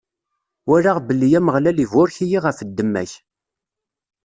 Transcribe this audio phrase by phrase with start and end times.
[0.67, 3.11] Walaɣ belli Ameɣlal iburek-iyi ɣef ddemma-k.